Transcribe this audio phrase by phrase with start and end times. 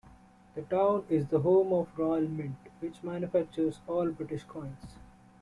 [0.55, 4.95] The town is the home of the Royal Mint, which manufactures all British coins.